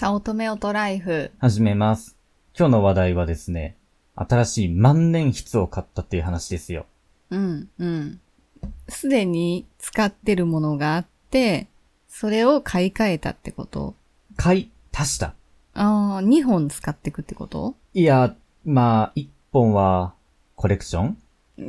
[0.00, 1.30] 早乙女オトライフ。
[1.40, 2.16] 始めます。
[2.58, 3.76] 今日の話題はですね、
[4.14, 6.86] 新しい万年筆を買ったっていう話ですよ。
[7.28, 8.20] うん、うん。
[8.88, 11.66] すでに使ってるものがあって、
[12.08, 13.94] それを買い替えたってこと？
[14.36, 15.34] 買い足した。
[15.74, 17.74] ああ、2本使ってくってこと？
[17.92, 20.14] いや、まあ、一本は
[20.56, 21.18] コレクション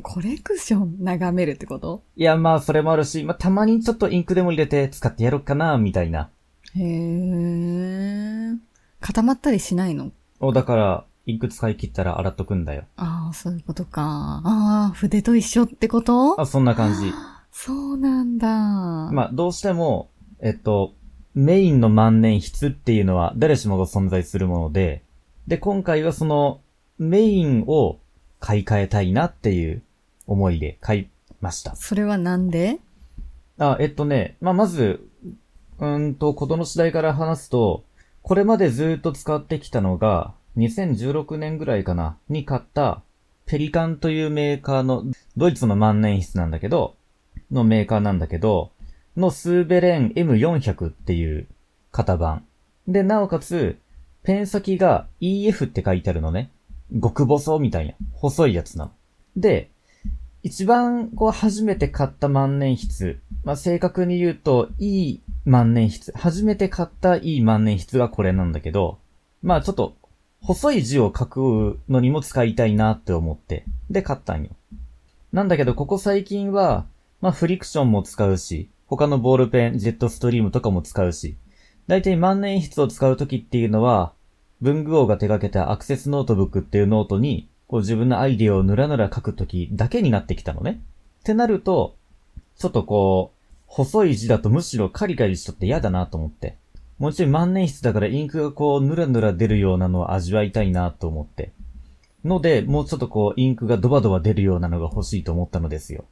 [0.04, 1.04] コレクション？
[1.04, 2.02] 眺めるってこと？
[2.16, 6.30] いや、まあ、それもあるし、まあ、たまにちょっとインクでも入れて使ってやろうかな、みたいな。
[6.76, 8.58] へえ。
[9.00, 10.12] 固まったりしないの？
[10.40, 12.86] お、だから、インク使い切ったら洗っとくんだよ。
[12.98, 14.42] ああ、そういうことか。
[14.44, 16.40] ああ、筆と一緒ってこと？
[16.42, 17.14] あ、そんな感じ。
[17.52, 18.48] そうなんだ。
[18.48, 20.10] まあ、どうしても、
[20.40, 20.94] えっと、
[21.36, 25.04] メインの万年筆っていうのは誰しもが存在するもので、
[25.48, 26.62] で、今回はその
[26.98, 28.00] メインを
[28.40, 29.84] 買い替えたいなっていう
[30.28, 31.08] 思いで買い
[31.40, 31.76] ました。
[31.76, 32.80] それはなんで？
[33.60, 35.08] あ、えっとね、まあ、まず、
[35.82, 37.84] うんと、ことの次第から話すと、
[38.22, 43.02] これまでずっと使ってきたのが、2016年ぐらいかな、に買った、
[43.48, 45.04] ペリカンというメーカーの、
[45.36, 46.94] ドイツの万年筆なんだけど、
[47.52, 48.70] のメーカーなんだけど、
[49.18, 51.48] のスーベレン M400 っていう
[51.92, 52.46] 型番。
[52.88, 53.80] で、なおかつ、
[54.22, 56.52] ペン先が EF って書いてあるのね。
[56.94, 58.92] 極細みたいな、細いやつなの。
[59.36, 59.71] で、
[60.44, 63.20] 一番こう初めて買った万年筆。
[63.44, 66.12] まあ、正確に言うと、いい万年筆。
[66.18, 69.00] 初めて買ったいい万年筆がこれなんだけど、
[69.44, 69.96] まあちょっと、
[70.42, 74.50] 細い字を書くのにも使いたいなって思って、で買ったんよ。
[75.32, 76.86] なんだけど、ここ最近は、
[77.22, 81.38] まあフリクションも使うし、他のボールペン、ジェットストリームとかも使うし、
[81.88, 84.14] だいたい万年筆を使うときっていうのは、
[84.62, 90.82] 文具王が手掛けたアクセスノートブックっていうノートに、こう自分のアイディアをぬらぬら書くときだけになってきたのね。
[91.22, 91.96] ってなると、
[92.58, 96.58] ちょっとこう、細い字だとむしろカリカリしとって嫌だなと思って。
[97.00, 101.54] もちろん万年筆だからインクがこうぬらぬら出るようなのを味わいたいなと思って。
[102.26, 106.04] ので、もうちょっとこうインクがドバドバ出るようなのが欲しいと思ったのですよ。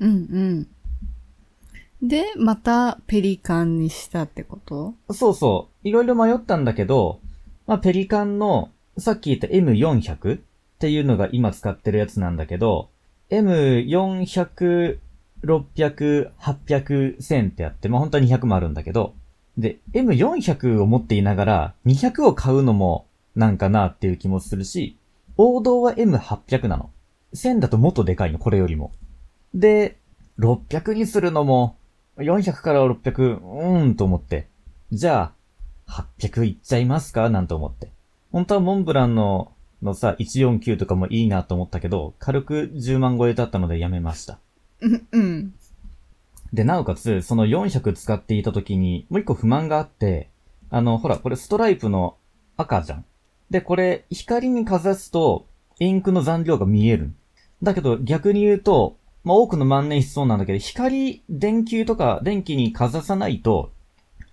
[0.00, 0.66] うん
[2.02, 2.08] うん。
[2.08, 4.94] で、またペリカンにしたってこと？
[5.12, 5.86] そうそう。
[5.88, 7.20] いろいろ迷ったんだけど、
[7.66, 10.40] まあ、ペリカンの、さっき言った M400
[10.78, 12.88] っていうのが今使ってるやつなんだけど、
[13.30, 14.98] M400、
[15.42, 19.14] 600、800、1000ってあって、まあ、本当は200もあるんだけど、
[19.56, 24.96] で、M400 を持っていながら、200を買うのもなんかなっていう気もするし、
[25.36, 26.90] 王道は M800 なの。
[27.34, 28.92] 1000だともっとでかいの、これよりも。
[29.54, 29.98] で、
[30.38, 31.76] 600にするのも、
[32.18, 34.46] 400から600、うーんと思って。
[34.92, 35.32] じゃ
[35.88, 37.30] あ、800いっちゃいますか？
[37.30, 37.90] なんて思って。
[38.30, 39.52] 本当はモンブランの、
[39.82, 44.38] のさ、149とかもいいなと思ったけど、軽く10万超えだったのでやめました。
[44.80, 45.54] うんうん。
[46.52, 50.30] で、なおかつ、その400使っていた時に、もう一個不満があって、
[50.70, 52.16] あの、ほら、これストライプの
[52.56, 53.04] 赤じゃん。
[53.50, 55.46] で、これ、光にかざすと、
[55.78, 57.12] インクの残量が見える。
[57.62, 63.72] だけど、逆に言うと、まあ、多くの万年筆そうなんだけど、光、電球とか電気にかざさないと、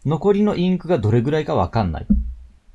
[0.06, 2.08] 残りのインクがどれぐらいかわかんない。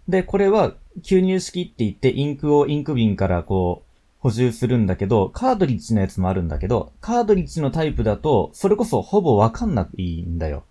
[0.09, 3.91] で、これは、吸入式って言って、インクをインク瓶からこう、
[4.21, 10.65] 補充するんだけど、カードリッジのやつもあるんだけど、カードリッジのタイプだと、それこそほぼわかんないんだよ。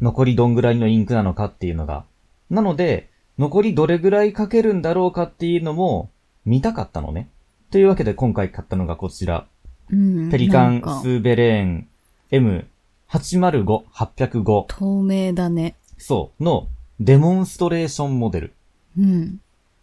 [0.00, 2.04] 残りどんぐらいのインクなのかっていうのが。
[2.50, 3.08] なので、
[3.38, 6.10] 残りどれぐらいかけるんだろうかっていうのも、
[6.44, 7.28] 見たかったのね。
[7.70, 9.46] というわけで今回買ったのがこちら。
[9.90, 10.30] うん。
[10.30, 11.88] ペリカンスーベレーン
[12.30, 14.64] M805、805。
[14.68, 15.76] 透明だね。
[15.96, 16.68] そう、の
[17.00, 18.52] デモンストレーションモデル。
[18.98, 19.40] うん。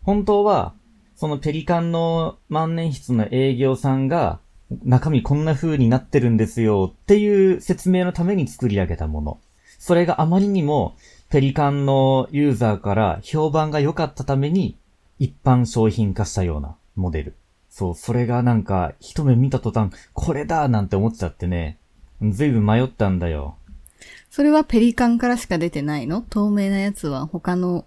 [0.10, 0.74] 本当は、
[1.16, 4.40] そのペリカンの万年筆の営業さんが、
[4.84, 9.40] 中身こんな風になってるんですよっていう説明のために作り上げたもの。
[9.78, 10.96] それがあまりにも
[11.30, 14.76] ペリカンのユーザーから評判が良かったために
[15.20, 17.36] 一般商品化したようなモデル。
[17.70, 21.78] そう、それがなんか一目見た途端、これだなんて思っちゃってね。
[22.20, 23.58] ずいぶん迷ったんだよ。
[24.32, 26.24] それはペリカンからしか出てないの？
[26.24, 27.86] 透明なやつは他の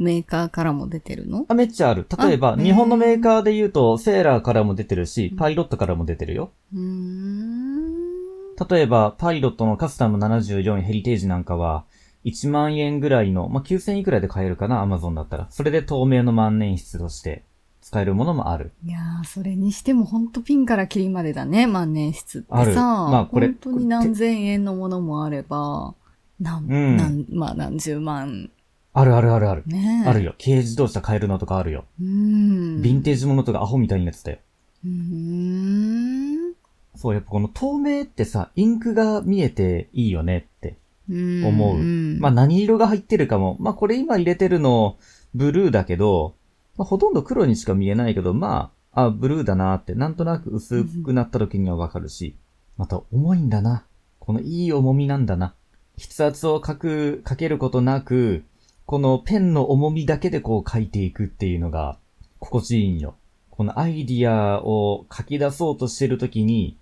[0.00, 1.44] メーカーからも出てるの？
[1.48, 2.06] あ、めっちゃある。
[2.18, 6.50] 例えば、あ日本のメーカーで言うと、セーラーからも出てるし、パイロットからも出てるよ。
[6.74, 8.54] うーん。
[8.68, 11.84] 例えば、パイロットのカスタム74ヘリテージなんかは、
[12.24, 15.46] 1万円ぐらいの、まあ、9000いくらで買えるかな、アマゾンだったら。
[15.50, 17.44] それで透明の万年筆として
[17.80, 18.72] 使えるものもある。
[18.84, 22.56] いやー、それにしてもほんとピンからキリまでだね、万年筆ってさ。
[22.58, 25.94] あるまあこれ本当に何千円のものもあれば、
[26.38, 28.50] なん、うんなん、まあ何十万。
[28.92, 29.62] あるあるあるある。
[29.66, 30.34] ねあるよ。
[30.42, 31.84] 軽自動車買えるのとかあるよ。
[32.00, 32.80] うーん。
[32.80, 34.38] ヴィンテージものとかアホみたいなやつだよ。
[34.84, 36.54] うーん。
[36.96, 40.76] そう、やっぱこの透明ってさ、インクが見えていいよねって。
[41.08, 43.56] うん思ううんまあ何色が入ってるかも。
[43.60, 44.96] まあこれ今入れてるの
[45.34, 46.34] ブルーだけど、
[46.76, 52.36] まあほとんど黒にしか見えないけど、まあ、あ、ブルーだなって、なんとなく薄くなった時にはわかるし、
[52.76, 53.84] また重いんだな。
[54.18, 55.54] このいい重みなんだな。
[55.98, 58.42] 筆圧を書く、書けることなく、
[58.90, 61.96] このペンの重みだけでこう書いていくっていうのが
[62.40, 63.14] 心地いいんよ。
[63.48, 66.76] このアイディアを書き出そうとしてる時に、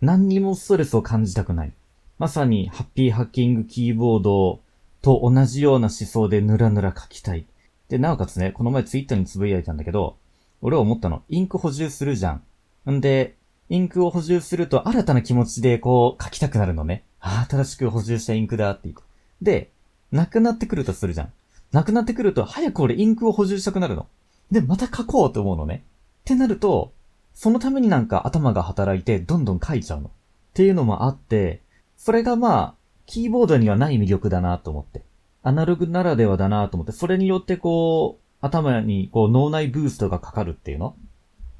[0.00, 1.72] 何にもストレスを感じたくない。
[2.20, 4.60] まさにハッピーハッキングキーボード
[5.02, 7.44] と同じような思想でぬらぬら書きたい。
[7.88, 10.14] で、なおかつね、この前ツイッターにつぶやいたんだけど、
[10.62, 11.24] 俺は思ったの。
[11.28, 12.38] インク補充するじゃ
[12.86, 12.92] ん。
[12.92, 13.34] んで、
[13.68, 17.02] インクを補充すると新たな気持ちでこう書きたくなるのね。
[17.18, 19.02] ああ、新しく補充したインクだって言って。
[19.42, 19.70] で、
[20.12, 21.32] なくなってくるとするじゃん。
[21.72, 24.06] なくなってくると早く俺インクを補充したくなるの。
[24.50, 25.84] で、また書こうと思うのね。
[26.20, 26.92] ってなると、
[27.34, 30.08] そのためになんか頭が働いてどんどん書いちゃうの。
[30.08, 30.10] っ
[30.54, 31.62] ていうのもあって、
[31.96, 32.74] それがまあ、
[33.06, 35.02] キーボードにはない魅力だなと思って。
[35.42, 40.96] アナログならではだなと思って、それによってこう、頭にこう脳内ブーストがかかるっていうの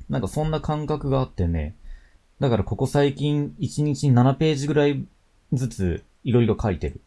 [0.08, 1.74] なんかそんな感覚があってね。
[2.40, 5.04] だからここ最近1日に7ページぐらい
[5.52, 7.00] ずついろいろ書いてる。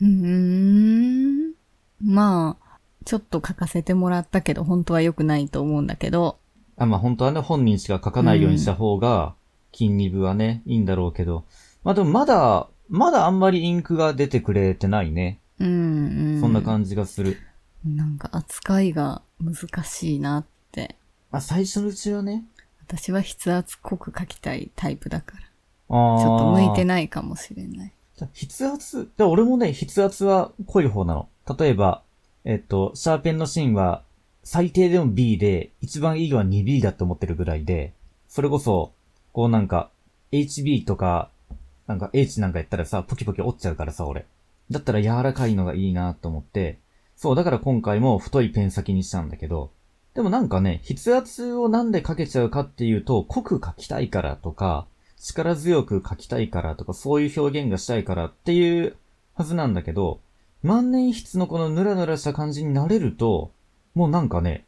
[0.00, 1.41] うーん。
[2.02, 6.38] まあ、ちょっと書かせてもらったけど、本当は良くないと思うんだけど、
[6.76, 9.34] あ、まあ本当はね、本人しか書かないようにした方が、
[9.72, 11.44] 筋肉はね、いいんだろうけど。
[11.84, 15.40] まあでもまだ、まだあんまりインクが出てくれてないね。
[15.58, 16.40] うん、うん。
[16.40, 17.38] そんな感じがする。
[17.84, 20.96] なんか扱いが難しいなって。
[21.30, 22.44] まあ最初のうちはね。
[22.86, 25.42] 私は筆圧濃く書きたいタイプだから。
[25.88, 26.84] あちょっと向いて。
[26.84, 27.92] ないかもしれない。
[28.34, 31.28] 筆圧、で俺もね、筆圧は濃い方なの。
[31.58, 32.02] 例えば、
[32.44, 34.02] えっと、シャーペンの芯は、
[34.44, 37.92] 最低でも B で、一番いいのは 2B だと思ってるぐらいで、
[38.28, 38.92] それこそ、
[39.32, 39.90] こうなんか、
[40.32, 41.30] HB とか、
[41.86, 44.26] なんか H なんかやったらさ、ポキポキ折っちゃうからさ、俺。
[44.70, 46.78] だったら柔らかいのがいいなと思って、
[47.16, 49.70] そう、だから今回も太いペン先にしたんだけど、
[50.14, 54.86] でもなんかね、筆圧をなんでかけちゃうかっていうと、濃く書きたいからとか、
[55.22, 58.96] 力強く書きたいからとか、そういう表現がしたいからっていう
[59.34, 60.20] はずなんだけど、
[60.64, 63.52] 万年筆のこのヌラヌラした感じになれると、
[63.94, 64.64] もうなんかね、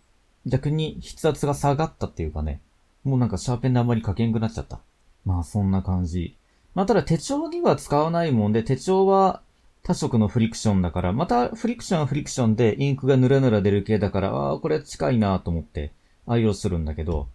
[0.46, 2.60] 逆に筆圧が下がったっていうかね、
[3.02, 4.78] もうなんかシャーペンであんまり書けんくなっちゃった。
[5.24, 6.36] まあそんな感じ。
[6.74, 9.42] まあただ手帳には使わないもんで、手帳は
[9.82, 15.90] 多色のフリクションだから、またフリクションはフリクションでインクがヌラヌラ出る系だから、ああ、これ近いなと思って
[16.28, 17.26] 愛用するんだけど、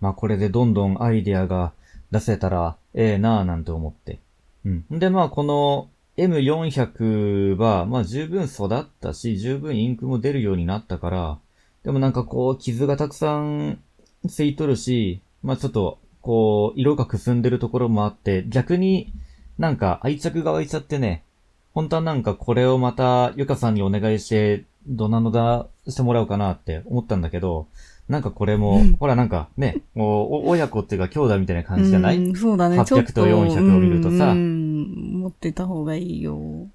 [0.00, 1.72] まあこれでどんどんアイデアが
[2.10, 4.18] 出せたらええなぁなんて思って。
[4.64, 4.84] うん。
[4.90, 11.38] でまあこの M400 は、まあ十分育ったし、十分インクも出るようになったから、
[11.84, 13.78] でもなんかこう傷がたくさん
[14.28, 19.12] ついとるし、まあちょっとこう色がくすんでるところもあって、逆に
[19.58, 21.22] なんか愛着が湧いちゃってね、
[21.72, 27.68] 本当はなんかこれをまたゆかさんにお願いして、どなのだしてもらおうかなって思ったんだけど、
[28.08, 32.18] なんかこれも、うんほらなんかね、もうお親子っていうか兄弟みたいな感じじゃない？
[32.18, 32.78] うんそうだね。
[32.80, 36.68] 800ちょっとと400を見るとさうん、持ってた方がいいよ。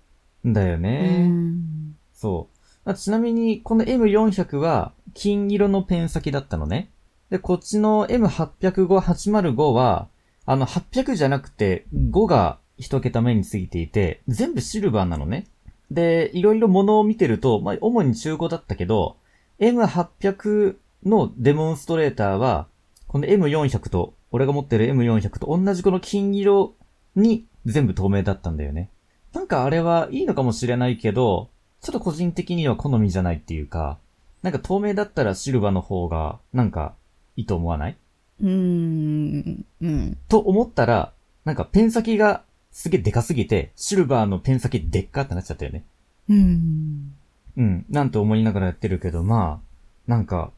[0.45, 1.27] だようね。
[1.27, 1.95] ん。
[2.13, 2.49] そ
[2.85, 2.89] う。
[2.89, 6.89] あちなみに、この M400 は金色のペン先だったのね。
[7.29, 10.07] で、こっちの M805、805は、
[10.45, 15.47] あの、800じゃなくて、5が一桁目についていて、全部シルバーなのね。
[15.89, 19.15] で、いろいろ物を見てると、まあ、主に中古だったけど、
[19.59, 20.75] M800
[21.05, 22.67] のデモンストレーターは、
[23.07, 26.75] この M400 と、俺が持ってる M400 と同じこの金色
[27.15, 28.89] に全部透明だったんだよね。
[29.33, 31.49] なんかあれはいいのかもしれないけど、
[31.81, 33.99] ちょっと個人的には好みじゃないっていうか、
[34.41, 36.95] なんか透明だったらシルバーの方が、なんか、
[37.35, 37.97] いいと思わない？
[38.41, 39.65] うん。
[39.81, 40.17] うん。
[40.27, 41.13] と思ったら、
[41.45, 45.83] なんかペン先がすげえでかすぎて、シルバーのペン先でっかってなっちゃったよね。
[46.29, 47.15] うん。
[47.55, 50.51] うん、なんて思いながらやってるけど、まあ、なんか、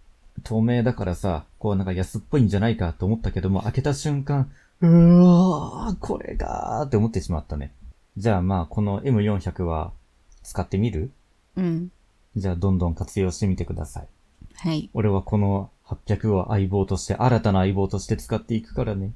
[0.44, 4.51] 透明だからさ、こうなんか安っぽいんじゃないかと思ったけども、開けた瞬間、
[4.82, 7.72] うわー、これがーって思ってしまったね。
[8.18, 9.92] じゃあまあ、この M400 は
[10.44, 11.12] 使ってみる？
[11.56, 11.92] うん。
[12.36, 14.08] じゃあどんどん活用してみてください。
[14.56, 14.89] はい。
[14.94, 19.13] 俺はこの800を相棒として、新たな相棒として使っていくからね。